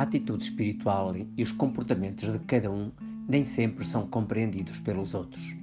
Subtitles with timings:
[0.00, 2.90] A atitude espiritual e os comportamentos de cada um
[3.28, 5.54] nem sempre são compreendidos pelos outros.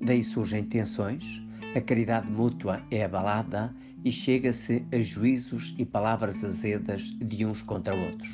[0.00, 1.40] Daí surgem tensões,
[1.72, 3.72] a caridade mútua é abalada
[4.04, 8.28] e chega-se a juízos e palavras azedas de uns contra outros.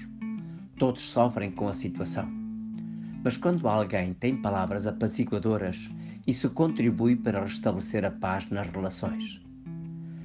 [0.78, 2.26] Todos sofrem com a situação.
[3.22, 5.90] Mas quando alguém tem palavras apaziguadoras,
[6.26, 9.38] isso contribui para restabelecer a paz nas relações.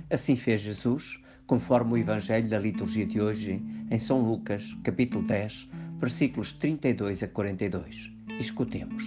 [0.09, 5.69] Assim fez Jesus, conforme o Evangelho da liturgia de hoje, em São Lucas, capítulo 10,
[6.00, 8.11] versículos 32 a 42.
[8.39, 9.04] Escutemos.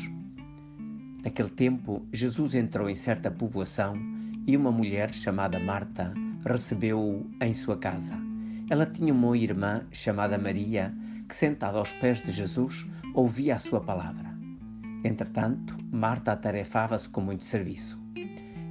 [1.23, 3.95] Naquele tempo, Jesus entrou em certa povoação
[4.47, 6.15] e uma mulher chamada Marta
[6.47, 8.15] recebeu-o em sua casa.
[8.71, 10.95] Ela tinha uma irmã chamada Maria,
[11.29, 14.31] que sentada aos pés de Jesus ouvia a sua palavra.
[15.05, 17.99] Entretanto, Marta atarefava-se com muito serviço.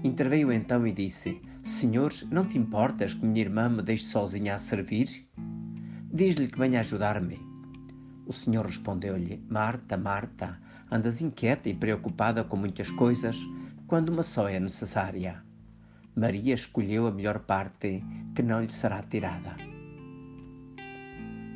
[0.03, 4.58] Interveio então e disse: Senhor, não te importas que minha irmã me deixe sozinha a
[4.58, 5.29] servir?
[6.12, 7.39] Diz-lhe que venha ajudar-me.
[8.25, 13.38] O Senhor respondeu-lhe: Marta, Marta, andas inquieta e preocupada com muitas coisas,
[13.86, 15.44] quando uma só é necessária.
[16.16, 18.03] Maria escolheu a melhor parte,
[18.36, 19.56] que não lhe será tirada.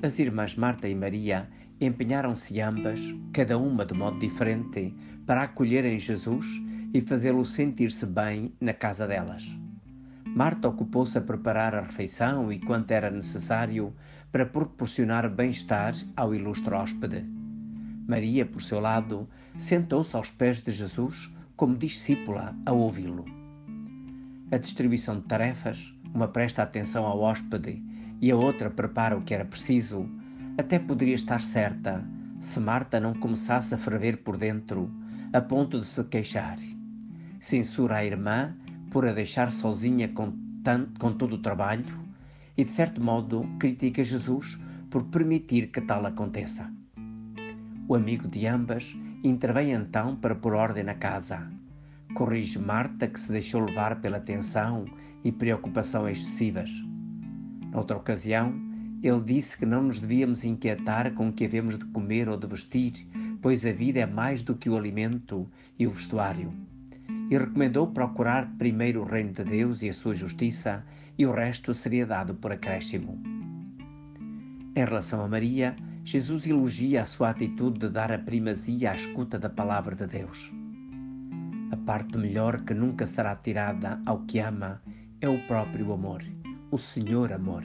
[0.04, 1.50] As irmãs Marta e Maria
[1.82, 3.00] empenharam-se ambas,
[3.34, 4.94] cada uma de modo diferente,
[5.26, 6.46] para acolherem Jesus
[6.94, 9.44] e fazê-lo sentir-se bem na casa delas.
[10.36, 13.94] Marta ocupou-se a preparar a refeição e quanto era necessário
[14.32, 17.24] para proporcionar bem-estar ao ilustre hóspede.
[18.08, 23.26] Maria, por seu lado, sentou-se aos pés de Jesus como discípula a ouvi-lo.
[24.52, 27.80] A distribuição de tarefas, uma presta atenção ao hóspede
[28.20, 30.10] e a outra prepara o que era preciso,
[30.58, 32.04] até poderia estar certa
[32.42, 34.92] se Marta não começasse a ferver por dentro,
[35.32, 36.58] a ponto de se queixar.
[37.40, 38.56] Censura a irmã
[38.94, 40.32] por a deixar sozinha com,
[41.00, 42.00] com todo o trabalho
[42.56, 44.60] e, de certo modo, critica Jesus
[44.92, 46.72] por permitir que tal aconteça.
[47.88, 51.42] O amigo de ambas intervém então para pôr ordem na casa.
[52.14, 54.86] Corrige Marta, que se deixou levar pela tensão
[55.24, 56.70] e preocupação excessivas.
[57.72, 58.54] Noutra ocasião,
[59.02, 62.46] ele disse que não nos devíamos inquietar com o que havemos de comer ou de
[62.46, 63.08] vestir,
[63.42, 66.54] pois a vida é mais do que o alimento e o vestuário
[67.34, 70.86] e recomendou procurar primeiro o reino de Deus e a sua justiça,
[71.18, 73.20] e o resto seria dado por acréscimo.
[74.76, 79.40] Em relação a Maria, Jesus elogia a sua atitude de dar a primazia à escuta
[79.40, 80.52] da palavra de Deus.
[81.72, 84.80] A parte melhor que nunca será tirada ao que ama
[85.20, 86.24] é o próprio amor,
[86.70, 87.64] o Senhor amor.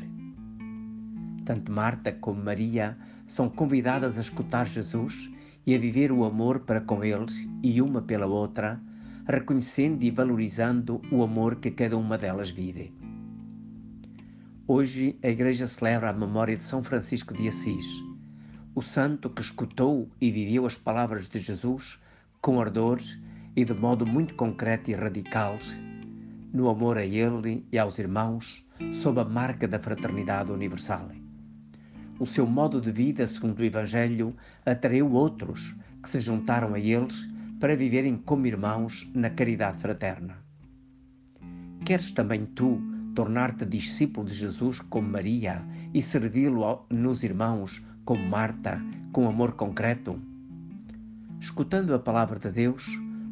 [1.45, 2.97] Tanto Marta como Maria
[3.27, 5.31] são convidadas a escutar Jesus
[5.67, 8.81] e a viver o amor para com eles e uma pela outra,
[9.29, 12.95] reconhecendo e valorizando o amor que cada uma delas vive.
[14.67, 17.85] Hoje a Igreja celebra a memória de São Francisco de Assis,
[18.75, 22.01] o santo que escutou e viveu as palavras de Jesus
[22.41, 23.01] com ardor
[23.55, 25.59] e de modo muito concreto e radical,
[26.51, 28.65] no amor a ele e aos irmãos,
[28.95, 31.11] sob a marca da fraternidade universal.
[32.19, 34.35] O seu modo de vida, segundo o Evangelho,
[34.65, 40.37] atraiu outros que se juntaram a eles para viverem como irmãos na caridade fraterna.
[41.85, 42.81] Queres também tu
[43.15, 48.81] tornar-te discípulo de Jesus como Maria e servi-lo nos irmãos como Marta,
[49.11, 50.21] com amor concreto?
[51.41, 52.85] Escutando a palavra de Deus,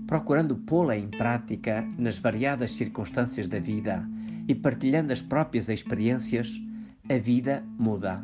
[0.06, 4.04] procurando pô-la em prática nas variadas circunstâncias da vida
[4.48, 6.50] e partilhando as próprias experiências,
[7.08, 8.20] a vida muda,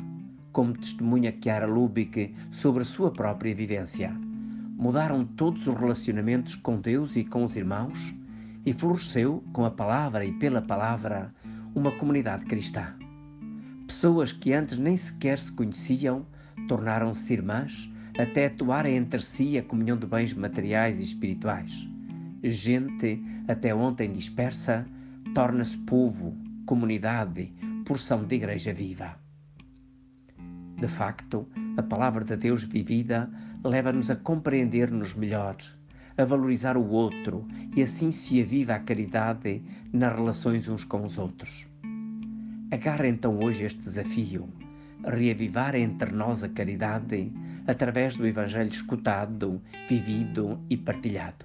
[0.53, 4.32] como testemunha Chiara Lubick sobre a sua própria vivência
[4.77, 8.15] mudaram todos os relacionamentos com Deus e com os irmãos
[8.65, 11.35] e floresceu, com a palavra e pela palavra,
[11.75, 12.95] uma comunidade cristã.
[13.87, 16.27] Pessoas que antes nem sequer se conheciam
[16.69, 21.73] tornaram-se irmãs até atuarem entre si a comunhão de bens materiais e espirituais.
[22.43, 24.87] Gente até ontem dispersa
[25.35, 27.53] torna-se povo, comunidade,
[27.85, 29.17] porção de igreja viva.
[30.77, 33.31] De facto, a palavra de Deus vivida
[33.65, 35.57] leva-nos a compreender-nos melhor,
[36.17, 39.63] a valorizar o outro e assim se aviva a caridade
[39.93, 41.67] nas relações uns com os outros.
[42.71, 44.49] Agarra então hoje este desafio,
[45.05, 47.31] reavivar entre nós a caridade
[47.67, 51.45] através do Evangelho escutado, vivido e partilhado.